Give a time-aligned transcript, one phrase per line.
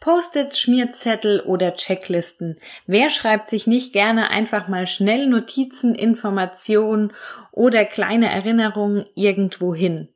[0.00, 2.56] Post-its, Schmierzettel oder Checklisten.
[2.86, 7.12] Wer schreibt sich nicht gerne einfach mal schnell Notizen, Informationen
[7.52, 10.08] oder kleine Erinnerungen irgendwo hin?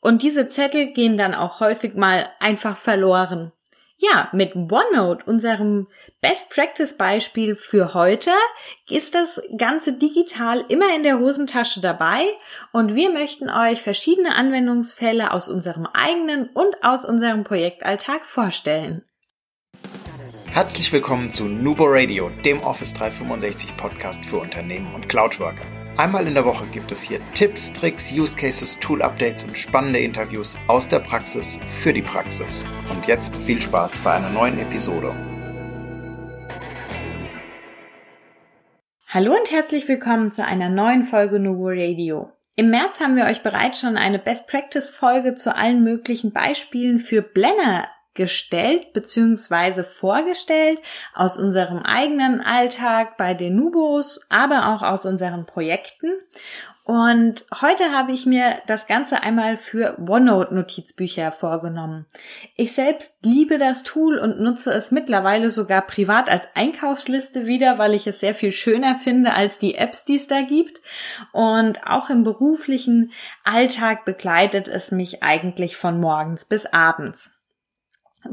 [0.00, 3.52] Und diese Zettel gehen dann auch häufig mal einfach verloren.
[4.00, 5.88] Ja, mit OneNote, unserem
[6.20, 8.30] Best Practice Beispiel für heute,
[8.88, 12.24] ist das Ganze digital immer in der Hosentasche dabei
[12.72, 19.04] und wir möchten euch verschiedene Anwendungsfälle aus unserem eigenen und aus unserem Projektalltag vorstellen.
[20.46, 25.64] Herzlich willkommen zu Nubo Radio, dem Office 365 Podcast für Unternehmen und Cloudworker.
[25.96, 29.98] Einmal in der Woche gibt es hier Tipps, Tricks, Use Cases, Tool Updates und spannende
[29.98, 32.64] Interviews aus der Praxis für die Praxis.
[32.90, 35.14] Und jetzt viel Spaß bei einer neuen Episode.
[39.08, 42.30] Hallo und herzlich willkommen zu einer neuen Folge Nubo Radio.
[42.56, 46.98] Im März haben wir euch bereits schon eine Best Practice Folge zu allen möglichen Beispielen
[46.98, 49.84] für Blender gestellt bzw.
[49.84, 50.80] vorgestellt
[51.14, 56.12] aus unserem eigenen Alltag bei den Nubos, aber auch aus unseren Projekten.
[56.88, 62.06] Und heute habe ich mir das Ganze einmal für OneNote-Notizbücher vorgenommen.
[62.56, 67.92] Ich selbst liebe das Tool und nutze es mittlerweile sogar privat als Einkaufsliste wieder, weil
[67.92, 70.80] ich es sehr viel schöner finde als die Apps, die es da gibt.
[71.34, 73.12] Und auch im beruflichen
[73.44, 77.37] Alltag begleitet es mich eigentlich von morgens bis abends.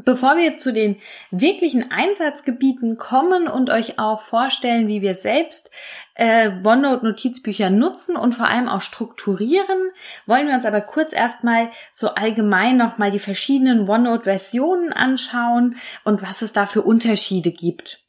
[0.03, 0.97] Bevor wir zu den
[1.31, 5.71] wirklichen Einsatzgebieten kommen und euch auch vorstellen, wie wir selbst
[6.15, 9.91] äh, OneNote-Notizbücher nutzen und vor allem auch strukturieren,
[10.25, 16.41] wollen wir uns aber kurz erstmal so allgemein nochmal die verschiedenen OneNote-Versionen anschauen und was
[16.41, 18.04] es da für Unterschiede gibt.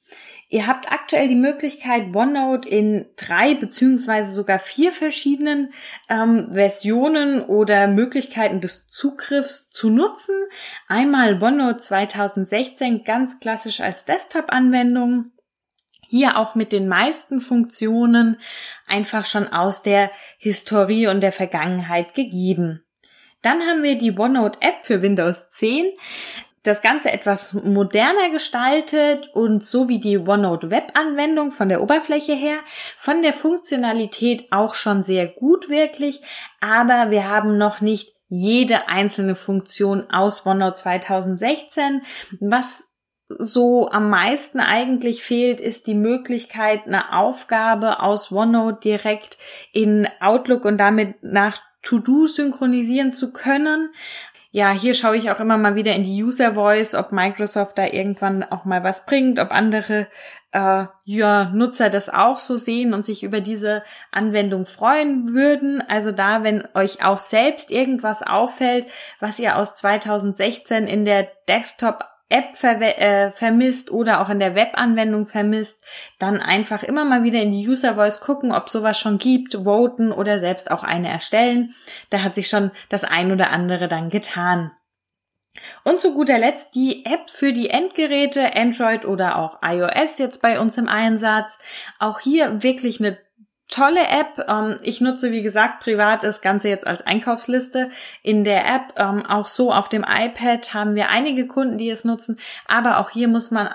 [0.57, 5.75] Ihr habt aktuell die Möglichkeit, OneNote in drei beziehungsweise sogar vier verschiedenen
[6.09, 10.35] ähm, Versionen oder Möglichkeiten des Zugriffs zu nutzen.
[10.89, 15.33] Einmal OneNote 2016 ganz klassisch als Desktop-Anwendung.
[16.09, 18.41] Hier auch mit den meisten Funktionen
[18.87, 22.83] einfach schon aus der Historie und der Vergangenheit gegeben.
[23.43, 25.85] Dann haben wir die OneNote App für Windows 10
[26.67, 32.59] das Ganze etwas moderner gestaltet und so wie die OneNote Web-Anwendung von der Oberfläche her,
[32.97, 36.21] von der Funktionalität auch schon sehr gut wirklich,
[36.61, 42.03] aber wir haben noch nicht jede einzelne Funktion aus OneNote 2016.
[42.41, 42.97] Was
[43.29, 49.39] so am meisten eigentlich fehlt, ist die Möglichkeit, eine Aufgabe aus OneNote direkt
[49.73, 53.91] in Outlook und damit nach To-Do synchronisieren zu können
[54.57, 57.89] ja, hier schaue ich auch immer mal wieder in die User Voice, ob Microsoft da
[57.89, 60.07] irgendwann auch mal was bringt, ob andere
[60.53, 65.83] äh, ja, Nutzer das auch so sehen und sich über diese Anwendung freuen würden.
[65.87, 68.87] Also da, wenn euch auch selbst irgendwas auffällt,
[69.21, 74.55] was ihr aus 2016 in der Desktop App ver äh, vermisst oder auch in der
[74.55, 75.83] Webanwendung vermisst,
[76.19, 80.11] dann einfach immer mal wieder in die User Voice gucken, ob sowas schon gibt, voten
[80.11, 81.73] oder selbst auch eine erstellen.
[82.11, 84.73] Da hat sich schon das ein oder andere dann getan.
[85.85, 90.61] Und zu guter Letzt die App für die Endgeräte, Android oder auch iOS jetzt bei
[90.61, 91.59] uns im Einsatz.
[91.99, 93.19] Auch hier wirklich eine
[93.69, 94.47] tolle App.
[94.49, 97.91] Ähm, ich nutze, wie gesagt, privat das Ganze jetzt als Einkaufsliste
[98.23, 98.95] in der App.
[98.97, 102.39] Ähm, auch so auf dem iPad haben wir einige Kunden, die es nutzen.
[102.67, 103.71] Aber auch hier muss man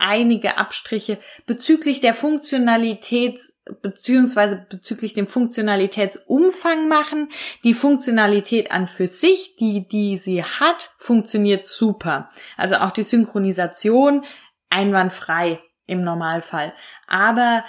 [0.00, 7.30] einige Abstriche bezüglich der Funktionalitäts beziehungsweise bezüglich dem Funktionalitätsumfang machen.
[7.64, 12.30] Die Funktionalität an für sich, die, die sie hat, funktioniert super.
[12.56, 14.24] Also auch die Synchronisation
[14.70, 16.72] einwandfrei im Normalfall.
[17.06, 17.64] Aber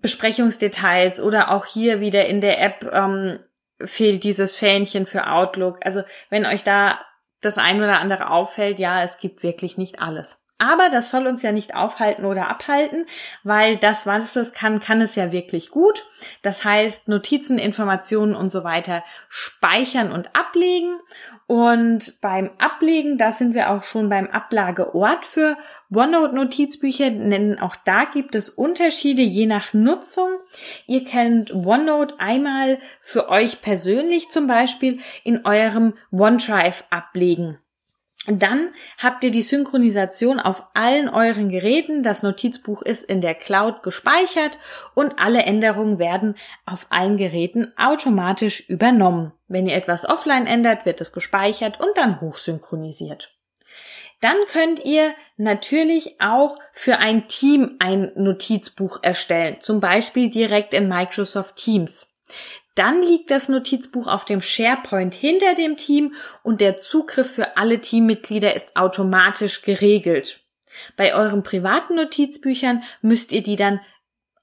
[0.00, 3.38] Besprechungsdetails oder auch hier wieder in der App ähm,
[3.80, 5.84] fehlt dieses Fähnchen für Outlook.
[5.84, 7.00] Also wenn euch da
[7.40, 10.41] das ein oder andere auffällt, ja, es gibt wirklich nicht alles.
[10.62, 13.06] Aber das soll uns ja nicht aufhalten oder abhalten,
[13.42, 16.06] weil das, was es kann, kann es ja wirklich gut.
[16.42, 21.00] Das heißt, Notizen, Informationen und so weiter speichern und ablegen.
[21.48, 25.56] Und beim Ablegen, da sind wir auch schon beim Ablageort für
[25.92, 30.30] OneNote-Notizbücher, denn auch da gibt es Unterschiede je nach Nutzung.
[30.86, 37.58] Ihr könnt OneNote einmal für euch persönlich zum Beispiel in eurem OneDrive ablegen.
[38.26, 42.04] Dann habt ihr die Synchronisation auf allen euren Geräten.
[42.04, 44.58] Das Notizbuch ist in der Cloud gespeichert
[44.94, 49.32] und alle Änderungen werden auf allen Geräten automatisch übernommen.
[49.48, 53.36] Wenn ihr etwas offline ändert, wird es gespeichert und dann hochsynchronisiert.
[54.20, 60.88] Dann könnt ihr natürlich auch für ein Team ein Notizbuch erstellen, zum Beispiel direkt in
[60.88, 62.16] Microsoft Teams.
[62.74, 67.80] Dann liegt das Notizbuch auf dem SharePoint hinter dem Team und der Zugriff für alle
[67.80, 70.40] Teammitglieder ist automatisch geregelt.
[70.96, 73.80] Bei euren privaten Notizbüchern müsst ihr die dann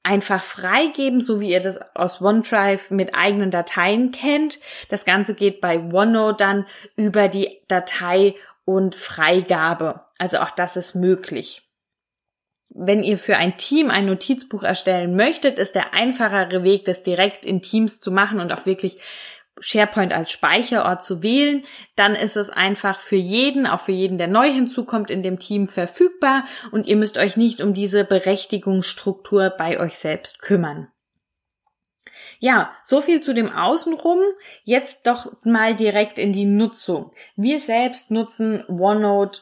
[0.03, 4.59] einfach freigeben, so wie ihr das aus OneDrive mit eigenen Dateien kennt.
[4.89, 6.65] Das Ganze geht bei OneNote dann
[6.95, 8.35] über die Datei
[8.65, 10.05] und Freigabe.
[10.17, 11.68] Also auch das ist möglich.
[12.69, 17.45] Wenn ihr für ein Team ein Notizbuch erstellen möchtet, ist der einfachere Weg, das direkt
[17.45, 18.99] in Teams zu machen und auch wirklich
[19.59, 24.27] SharePoint als Speicherort zu wählen, dann ist es einfach für jeden, auch für jeden, der
[24.27, 29.79] neu hinzukommt, in dem Team verfügbar und ihr müsst euch nicht um diese Berechtigungsstruktur bei
[29.79, 30.89] euch selbst kümmern.
[32.41, 34.19] Ja, so viel zu dem Außenrum.
[34.63, 37.11] Jetzt doch mal direkt in die Nutzung.
[37.35, 39.41] Wir selbst nutzen OneNote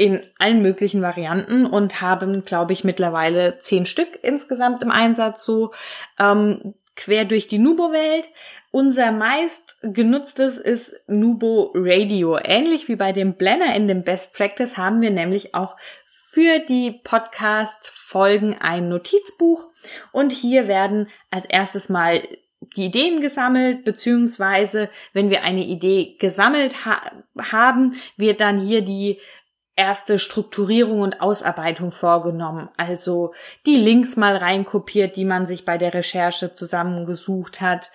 [0.00, 5.74] in allen möglichen Varianten und haben, glaube ich, mittlerweile zehn Stück insgesamt im Einsatz so
[6.18, 8.30] ähm, quer durch die Nubo-Welt.
[8.70, 12.38] Unser meist genutztes ist Nubo Radio.
[12.42, 15.76] Ähnlich wie bei dem Blender in dem Best Practice haben wir nämlich auch
[16.06, 19.68] für die Podcast-Folgen ein Notizbuch
[20.12, 22.22] und hier werden als erstes mal
[22.76, 27.00] die Ideen gesammelt, beziehungsweise wenn wir eine Idee gesammelt ha
[27.50, 29.18] haben, wird dann hier die
[29.80, 32.68] erste Strukturierung und Ausarbeitung vorgenommen.
[32.76, 33.32] Also
[33.64, 37.90] die Links mal reinkopiert, die man sich bei der Recherche zusammengesucht hat.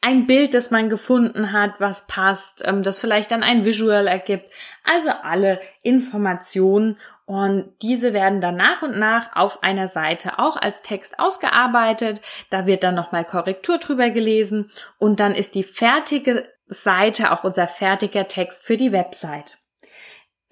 [0.00, 4.50] Ein Bild, das man gefunden hat, was passt, ähm, das vielleicht dann ein Visual ergibt.
[4.82, 6.96] Also alle Informationen
[7.26, 12.22] und diese werden dann nach und nach auf einer Seite auch als Text ausgearbeitet.
[12.48, 17.68] Da wird dann nochmal Korrektur drüber gelesen und dann ist die fertige Seite auch unser
[17.68, 19.59] fertiger Text für die Website.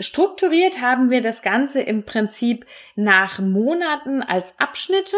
[0.00, 5.16] Strukturiert haben wir das Ganze im Prinzip nach Monaten als Abschnitte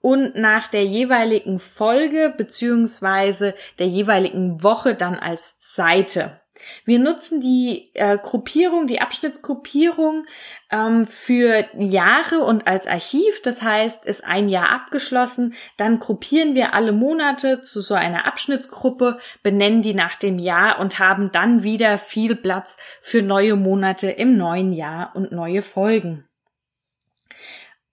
[0.00, 6.40] und nach der jeweiligen Folge beziehungsweise der jeweiligen Woche dann als Seite.
[6.84, 10.26] Wir nutzen die äh, Gruppierung, die Abschnittsgruppierung
[10.70, 13.42] ähm, für Jahre und als Archiv.
[13.42, 19.18] Das heißt, ist ein Jahr abgeschlossen, dann gruppieren wir alle Monate zu so einer Abschnittsgruppe,
[19.42, 24.36] benennen die nach dem Jahr und haben dann wieder viel Platz für neue Monate im
[24.36, 26.28] neuen Jahr und neue Folgen.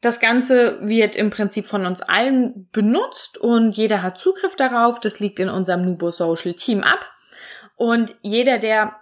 [0.05, 4.99] Das Ganze wird im Prinzip von uns allen benutzt und jeder hat Zugriff darauf.
[4.99, 7.11] Das liegt in unserem Nubo Social Team ab.
[7.75, 8.95] Und jeder, der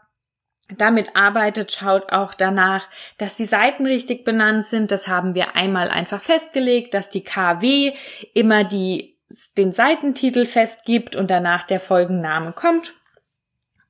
[0.77, 2.87] damit arbeitet, schaut auch danach,
[3.17, 4.91] dass die Seiten richtig benannt sind.
[4.91, 7.93] Das haben wir einmal einfach festgelegt, dass die KW
[8.33, 9.19] immer die,
[9.57, 12.93] den Seitentitel festgibt und danach der Folgenname kommt.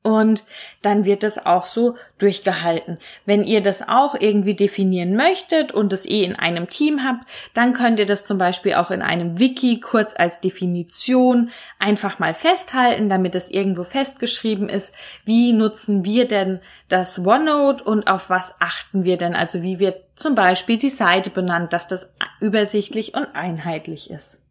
[0.03, 0.43] Und
[0.81, 2.97] dann wird das auch so durchgehalten.
[3.25, 7.71] Wenn ihr das auch irgendwie definieren möchtet und es eh in einem Team habt, dann
[7.71, 13.07] könnt ihr das zum Beispiel auch in einem Wiki kurz als Definition einfach mal festhalten,
[13.07, 14.93] damit es irgendwo festgeschrieben ist.
[15.23, 16.59] Wie nutzen wir denn
[16.89, 19.35] das OneNote und auf was achten wir denn?
[19.35, 24.42] Also wie wird zum Beispiel die Seite benannt, dass das übersichtlich und einheitlich ist.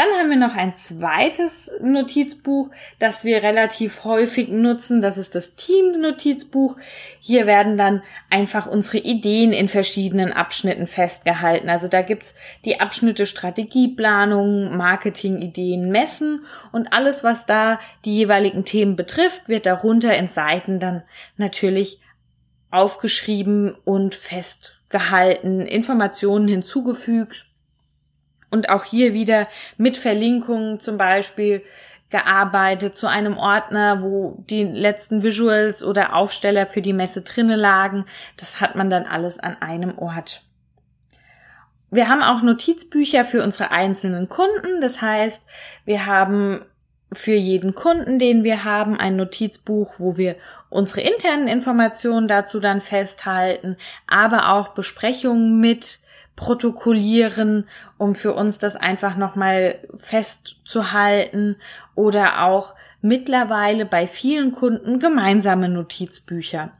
[0.00, 5.02] Dann haben wir noch ein zweites Notizbuch, das wir relativ häufig nutzen.
[5.02, 6.78] Das ist das Team-Notizbuch.
[7.18, 11.68] Hier werden dann einfach unsere Ideen in verschiedenen Abschnitten festgehalten.
[11.68, 18.96] Also da gibt's die Abschnitte Strategieplanung, Marketingideen, Messen und alles, was da die jeweiligen Themen
[18.96, 21.02] betrifft, wird darunter in Seiten dann
[21.36, 22.00] natürlich
[22.70, 27.49] aufgeschrieben und festgehalten, Informationen hinzugefügt
[28.50, 31.62] und auch hier wieder mit Verlinkungen zum Beispiel
[32.10, 38.04] gearbeitet zu einem Ordner, wo die letzten Visuals oder Aufsteller für die Messe drinne lagen.
[38.36, 40.42] Das hat man dann alles an einem Ort.
[41.92, 44.80] Wir haben auch Notizbücher für unsere einzelnen Kunden.
[44.80, 45.42] Das heißt,
[45.84, 46.62] wir haben
[47.12, 50.36] für jeden Kunden, den wir haben, ein Notizbuch, wo wir
[50.68, 53.76] unsere internen Informationen dazu dann festhalten,
[54.06, 56.00] aber auch Besprechungen mit
[56.40, 57.68] protokollieren,
[57.98, 61.56] um für uns das einfach nochmal festzuhalten
[61.94, 66.70] oder auch mittlerweile bei vielen Kunden gemeinsame Notizbücher.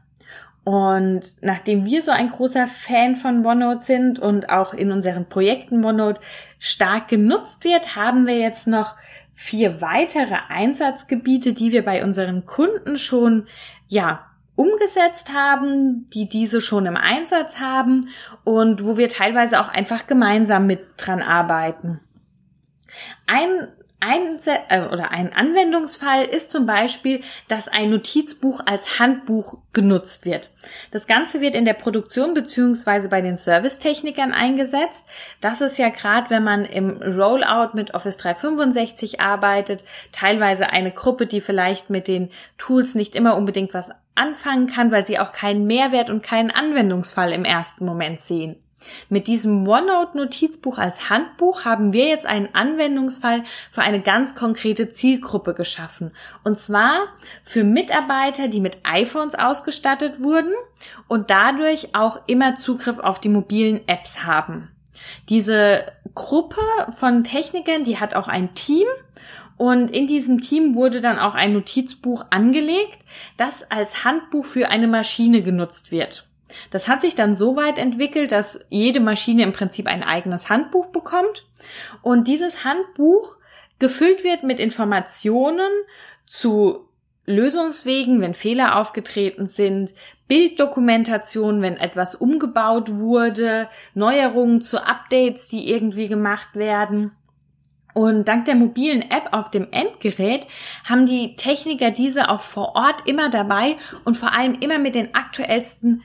[0.63, 5.85] Und nachdem wir so ein großer Fan von OneNote sind und auch in unseren Projekten
[5.85, 6.21] OneNote
[6.57, 8.95] stark genutzt wird, haben wir jetzt noch
[9.35, 13.45] vier weitere Einsatzgebiete, die wir bei unseren Kunden schon,
[13.87, 14.30] ja,
[14.61, 18.09] umgesetzt haben, die diese schon im Einsatz haben
[18.43, 21.99] und wo wir teilweise auch einfach gemeinsam mit dran arbeiten.
[23.25, 23.69] Ein
[24.01, 24.39] ein,
[24.69, 30.51] äh, oder ein Anwendungsfall ist zum Beispiel, dass ein Notizbuch als Handbuch genutzt wird.
[30.91, 35.05] Das Ganze wird in der Produktion beziehungsweise bei den Servicetechnikern eingesetzt.
[35.39, 41.27] Das ist ja gerade, wenn man im Rollout mit Office 365 arbeitet, teilweise eine Gruppe,
[41.27, 45.67] die vielleicht mit den Tools nicht immer unbedingt was anfangen kann, weil sie auch keinen
[45.67, 48.57] Mehrwert und keinen Anwendungsfall im ersten Moment sehen.
[49.09, 55.53] Mit diesem OneNote-Notizbuch als Handbuch haben wir jetzt einen Anwendungsfall für eine ganz konkrete Zielgruppe
[55.53, 56.11] geschaffen.
[56.43, 57.07] Und zwar
[57.43, 60.53] für Mitarbeiter, die mit iPhones ausgestattet wurden
[61.07, 64.69] und dadurch auch immer Zugriff auf die mobilen Apps haben.
[65.29, 65.85] Diese
[66.15, 66.61] Gruppe
[66.91, 68.87] von Technikern, die hat auch ein Team
[69.57, 72.97] und in diesem Team wurde dann auch ein Notizbuch angelegt,
[73.37, 76.27] das als Handbuch für eine Maschine genutzt wird.
[76.69, 80.87] Das hat sich dann so weit entwickelt, dass jede Maschine im Prinzip ein eigenes Handbuch
[80.87, 81.45] bekommt
[82.01, 83.37] und dieses Handbuch
[83.79, 85.69] gefüllt wird mit Informationen
[86.25, 86.87] zu
[87.25, 89.93] Lösungswegen, wenn Fehler aufgetreten sind,
[90.27, 97.11] Bilddokumentation, wenn etwas umgebaut wurde, Neuerungen zu Updates, die irgendwie gemacht werden.
[97.93, 100.47] Und dank der mobilen App auf dem Endgerät
[100.85, 105.13] haben die Techniker diese auch vor Ort immer dabei und vor allem immer mit den
[105.13, 106.03] aktuellsten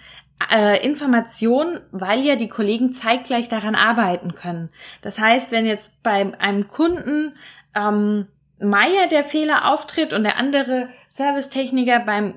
[0.53, 4.71] äh, Information, weil ja die Kollegen zeitgleich daran arbeiten können.
[5.03, 7.35] Das heißt, wenn jetzt bei einem Kunden
[7.75, 8.27] ähm,
[8.59, 12.35] Meier der Fehler auftritt und der andere Servicetechniker beim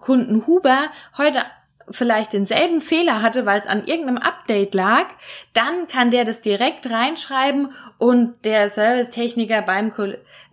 [0.00, 0.78] Kunden Huber
[1.16, 1.44] heute
[1.90, 5.06] vielleicht denselben Fehler hatte, weil es an irgendeinem Update lag,
[5.52, 9.92] dann kann der das direkt reinschreiben und der Servicetechniker beim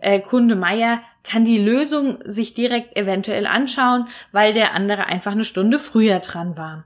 [0.00, 5.44] äh, Kunde Meier kann die Lösung sich direkt eventuell anschauen, weil der andere einfach eine
[5.44, 6.84] Stunde früher dran war.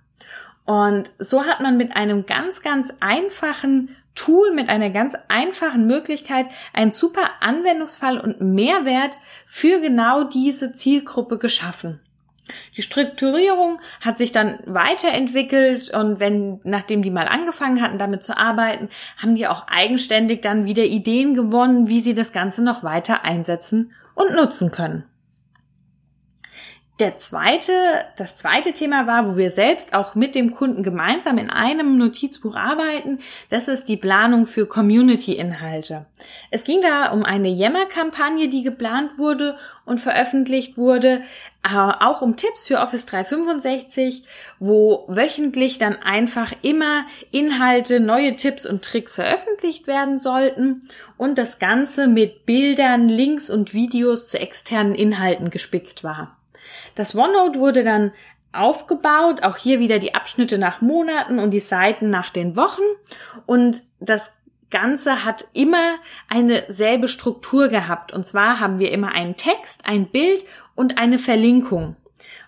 [0.64, 6.47] Und so hat man mit einem ganz, ganz einfachen Tool, mit einer ganz einfachen Möglichkeit
[6.73, 12.00] einen super Anwendungsfall und Mehrwert für genau diese Zielgruppe geschaffen.
[12.76, 18.37] Die Strukturierung hat sich dann weiterentwickelt und wenn, nachdem die mal angefangen hatten, damit zu
[18.37, 23.25] arbeiten, haben die auch eigenständig dann wieder Ideen gewonnen, wie sie das Ganze noch weiter
[23.25, 25.04] einsetzen und nutzen können.
[27.01, 27.73] Der zweite,
[28.17, 32.55] das zweite Thema war, wo wir selbst auch mit dem Kunden gemeinsam in einem Notizbuch
[32.55, 36.07] arbeiten, das ist die Planung für Community-Inhalte.
[36.53, 41.23] Es ging da um eine Yammer-Kampagne, die geplant wurde und veröffentlicht wurde,
[41.65, 44.23] äh, auch um Tipps für Office 365,
[44.61, 51.59] wo wöchentlich dann einfach immer Inhalte, neue Tipps und Tricks veröffentlicht werden sollten und das
[51.59, 56.37] Ganze mit Bildern, Links und Videos zu externen Inhalten gespickt war.
[56.94, 58.12] Das OneNote wurde dann
[58.52, 62.83] aufgebaut, auch hier wieder die Abschnitte nach Monaten und die Seiten nach den Wochen
[63.47, 64.33] und das
[64.75, 68.12] Ganze hat immer eine selbe Struktur gehabt.
[68.12, 70.44] Und zwar haben wir immer einen Text, ein Bild
[70.75, 71.94] und eine Verlinkung.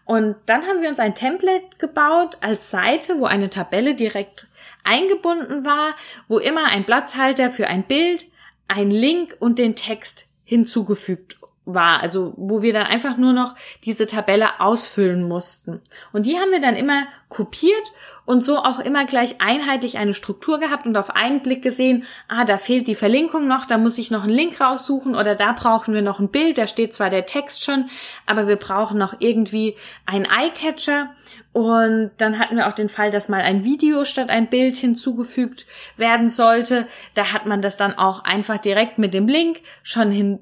[0.04, 4.48] Und dann haben wir uns ein Template gebaut als Seite, wo eine Tabelle direkt
[4.82, 5.94] eingebunden war,
[6.26, 8.26] wo immer ein Platzhalter für ein Bild,
[8.66, 13.54] ein Link und den Text hinzugefügt war, also wo wir dann einfach nur noch
[13.84, 15.82] diese Tabelle ausfüllen mussten.
[16.12, 17.92] Und die haben wir dann immer kopiert
[18.24, 22.44] und so auch immer gleich einheitlich eine Struktur gehabt und auf einen Blick gesehen, ah,
[22.44, 25.92] da fehlt die Verlinkung noch, da muss ich noch einen Link raussuchen oder da brauchen
[25.92, 27.90] wir noch ein Bild, da steht zwar der Text schon,
[28.26, 29.74] aber wir brauchen noch irgendwie
[30.06, 31.10] ein Eyecatcher
[31.52, 35.66] und dann hatten wir auch den Fall, dass mal ein Video statt ein Bild hinzugefügt
[35.96, 36.86] werden sollte.
[37.14, 40.38] Da hat man das dann auch einfach direkt mit dem Link schon hin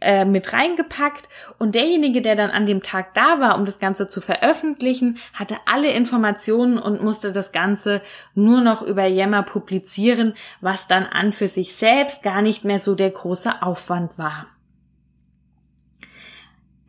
[0.00, 4.08] äh, mit reingepackt und derjenige, der dann an dem Tag da war, um das Ganze
[4.08, 8.00] zu veröffentlichen, hatte alle Informationen und musste das Ganze
[8.34, 12.94] nur noch über Yammer publizieren, was dann an für sich selbst gar nicht mehr so
[12.94, 14.46] der große Aufwand war.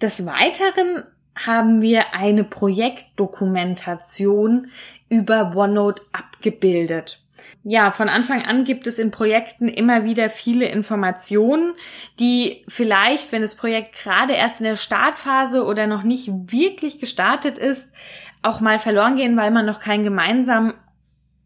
[0.01, 1.03] Des Weiteren
[1.35, 4.71] haben wir eine Projektdokumentation
[5.09, 7.21] über OneNote abgebildet.
[7.63, 11.73] Ja, von Anfang an gibt es in Projekten immer wieder viele Informationen,
[12.19, 17.57] die vielleicht, wenn das Projekt gerade erst in der Startphase oder noch nicht wirklich gestartet
[17.57, 17.93] ist,
[18.41, 20.73] auch mal verloren gehen, weil man noch keinen gemeinsamen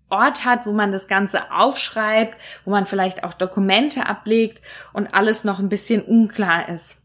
[0.10, 4.62] Ort hat, wo man das Ganze aufschreibt, wo man vielleicht auch Dokumente ablegt
[4.94, 7.05] und alles noch ein bisschen unklar ist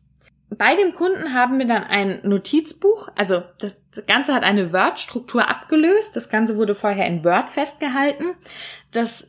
[0.50, 6.16] bei dem Kunden haben wir dann ein Notizbuch, also das Ganze hat eine Word-Struktur abgelöst,
[6.16, 8.24] das Ganze wurde vorher in Word festgehalten.
[8.90, 9.28] Das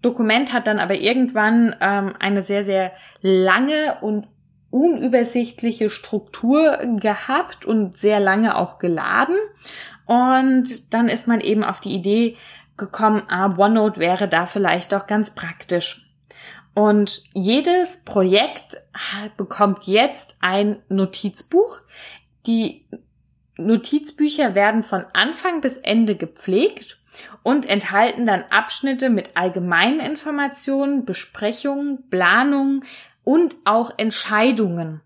[0.00, 4.28] Dokument hat dann aber irgendwann ähm, eine sehr, sehr lange und
[4.70, 9.36] unübersichtliche Struktur gehabt und sehr lange auch geladen.
[10.06, 12.38] Und dann ist man eben auf die Idee
[12.78, 16.11] gekommen, ah, OneNote wäre da vielleicht doch ganz praktisch.
[16.74, 18.78] Und jedes Projekt
[19.36, 21.80] bekommt jetzt ein Notizbuch.
[22.46, 22.86] Die
[23.56, 26.98] Notizbücher werden von Anfang bis Ende gepflegt
[27.42, 32.84] und enthalten dann Abschnitte mit allgemeinen Informationen, Besprechungen, Planungen
[33.22, 35.02] und auch Entscheidungen.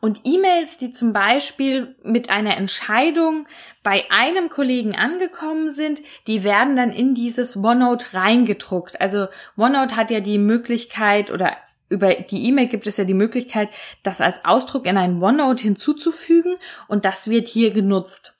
[0.00, 3.46] Und E-Mails, die zum Beispiel mit einer Entscheidung
[3.82, 9.00] bei einem Kollegen angekommen sind, die werden dann in dieses OneNote reingedruckt.
[9.00, 11.56] Also OneNote hat ja die Möglichkeit oder
[11.88, 13.68] über die E-Mail gibt es ja die Möglichkeit,
[14.02, 16.56] das als Ausdruck in ein OneNote hinzuzufügen
[16.88, 18.34] und das wird hier genutzt.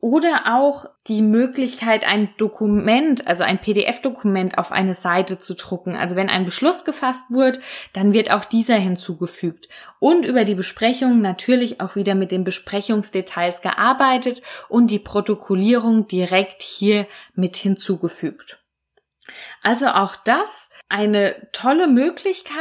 [0.00, 5.96] Oder auch die Möglichkeit, ein Dokument, also ein PDF-Dokument auf eine Seite zu drucken.
[5.96, 7.58] Also wenn ein Beschluss gefasst wird,
[7.94, 9.68] dann wird auch dieser hinzugefügt.
[9.98, 16.62] Und über die Besprechung natürlich auch wieder mit den Besprechungsdetails gearbeitet und die Protokollierung direkt
[16.62, 18.57] hier mit hinzugefügt.
[19.62, 22.54] Also auch das eine tolle Möglichkeit.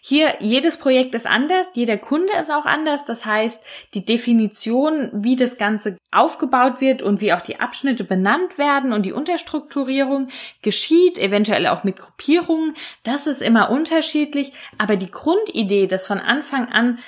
[0.00, 3.04] Hier, jedes Projekt ist anders, jeder Kunde ist auch anders.
[3.04, 3.62] Das heißt,
[3.94, 9.04] die Definition, wie das Ganze aufgebaut wird und wie auch die Abschnitte benannt werden und
[9.06, 10.28] die Unterstrukturierung
[10.62, 14.52] geschieht, eventuell auch mit Gruppierungen, das ist immer unterschiedlich.
[14.78, 17.00] Aber die Grundidee, das von Anfang an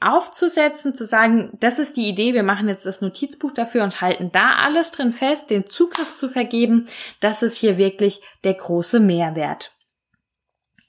[0.00, 4.30] aufzusetzen, zu sagen, das ist die Idee, wir machen jetzt das Notizbuch dafür und halten
[4.30, 6.86] da alles drin fest, den Zugriff zu vergeben,
[7.20, 9.74] das ist hier wirklich der große Mehrwert.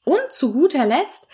[0.03, 1.27] Und zu guter Letzt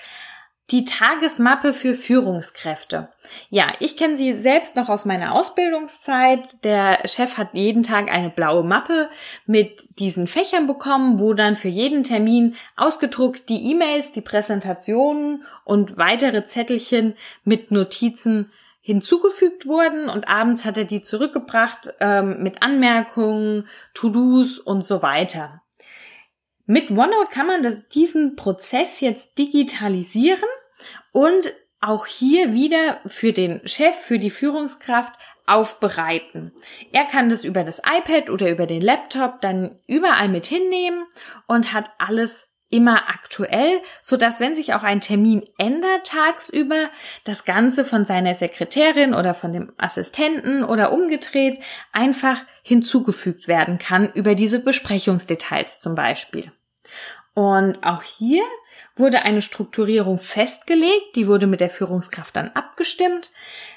[0.74, 3.10] die Tagesmappe für Führungskräfte.
[3.51, 6.63] Ja, ich kenne sie selbst noch aus meiner Ausbildungszeit.
[6.63, 9.08] Der Chef hat jeden Tag eine blaue Mappe
[9.46, 15.98] mit diesen Fächern bekommen, wo dann für jeden Termin ausgedruckt die E-Mails, die Präsentationen und
[15.98, 17.13] weitere Zettelchen
[17.44, 18.51] mit Notizen
[18.82, 25.62] hinzugefügt wurden und abends hat er die zurückgebracht ähm, mit Anmerkungen, To-Dos und so weiter.
[26.65, 30.50] Mit OneNote kann man diesen Prozess jetzt digitalisieren
[31.12, 35.13] und auch hier wieder für den Chef, für die Führungskraft
[35.46, 36.54] aufbereiten.
[36.94, 41.06] Er kann das über das iPad oder über den Laptop dann überall mit hinnehmen
[41.48, 46.90] und hat alles immer aktuell, so dass wenn sich auch ein Termin ändert tagsüber,
[47.24, 51.60] das Ganze von seiner Sekretärin oder von dem Assistenten oder umgedreht
[51.92, 56.52] einfach hinzugefügt werden kann über diese Besprechungsdetails zum Beispiel.
[57.36, 58.43] Und auch hier
[58.95, 63.32] wurde eine Strukturierung festgelegt, die wurde mit der Führungskraft dann abgestimmt.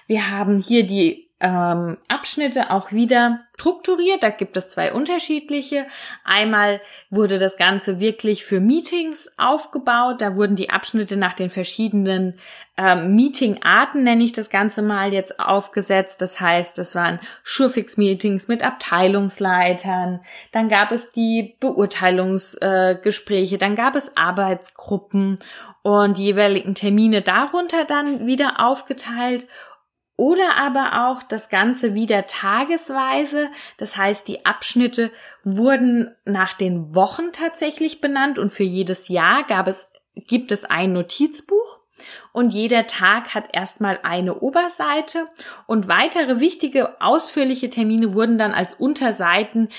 [0.06, 4.22] Wir haben hier die ähm, Abschnitte auch wieder strukturiert.
[4.22, 5.86] Da gibt es zwei unterschiedliche.
[6.24, 10.22] Einmal wurde das Ganze wirklich für Meetings aufgebaut.
[10.22, 12.38] Da wurden die Abschnitte nach den verschiedenen
[12.78, 16.22] ähm, Meetingarten, nenne ich das Ganze mal, jetzt aufgesetzt.
[16.22, 20.20] Das heißt, es waren Surefix-Meetings mit Abteilungsleitern.
[20.52, 23.54] Dann gab es die Beurteilungsgespräche.
[23.56, 25.38] Äh, dann gab es Arbeitsgruppen
[25.82, 29.46] und die jeweiligen Termine darunter dann wieder aufgeteilt
[30.16, 33.50] oder aber auch das Ganze wieder tagesweise.
[33.76, 35.10] Das heißt, die Abschnitte
[35.44, 40.92] wurden nach den Wochen tatsächlich benannt und für jedes Jahr gab es, gibt es ein
[40.92, 41.80] Notizbuch.
[42.32, 45.28] Und jeder Tag hat erstmal eine Oberseite
[45.66, 49.70] und weitere wichtige ausführliche Termine wurden dann als Unterseiten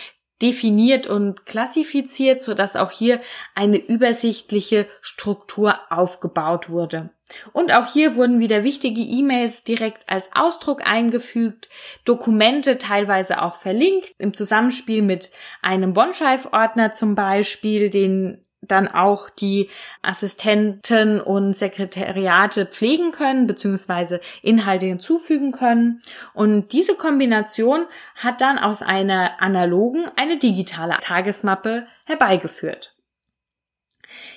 [0.42, 3.20] definiert und klassifiziert, so dass auch hier
[3.56, 7.10] eine übersichtliche Struktur aufgebaut wurde.
[7.52, 11.70] Und auch hier wurden wieder wichtige E-Mails direkt als Ausdruck eingefügt,
[12.06, 19.70] Dokumente teilweise auch verlinkt, im Zusammenspiel mit einem OneDrive-Ordner zum Beispiel, den dann auch die
[20.02, 26.02] Assistenten und Sekretariate pflegen können, beziehungsweise Inhalte hinzufügen können.
[26.34, 32.97] Und diese Kombination hat dann aus einer analogen eine digitale Tagesmappe herbeigeführt.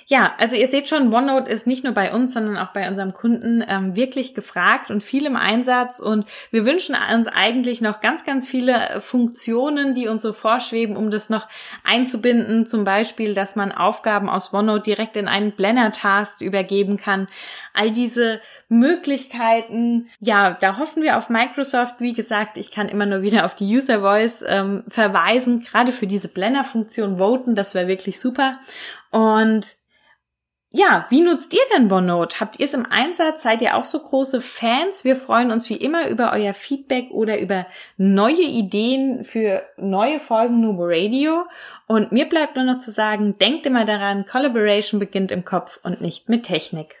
[0.07, 3.13] Ja, also ihr seht schon, OneNote ist nicht nur bei uns, sondern auch bei unserem
[3.13, 5.99] Kunden ähm, wirklich gefragt und viel im Einsatz.
[5.99, 11.11] Und wir wünschen uns eigentlich noch ganz, ganz viele Funktionen, die uns so vorschweben, um
[11.11, 11.47] das noch
[11.83, 12.65] einzubinden.
[12.65, 17.27] Zum Beispiel, dass man Aufgaben aus OneNote direkt in einen Blender-Task übergeben kann.
[17.73, 21.95] All diese Möglichkeiten, ja, da hoffen wir auf Microsoft.
[21.99, 25.59] Wie gesagt, ich kann immer nur wieder auf die User Voice ähm, verweisen.
[25.59, 28.59] Gerade für diese Blender-Funktion voten, das wäre wirklich super.
[29.11, 29.75] Und
[30.73, 32.39] ja, wie nutzt ihr denn OneNote?
[32.39, 33.43] Habt ihr es im Einsatz?
[33.43, 35.03] Seid ihr auch so große Fans?
[35.03, 37.65] Wir freuen uns wie immer über euer Feedback oder über
[37.97, 41.43] neue Ideen für neue Folgen Nubo Radio.
[41.87, 45.99] Und mir bleibt nur noch zu sagen, denkt immer daran, Collaboration beginnt im Kopf und
[45.99, 47.00] nicht mit Technik.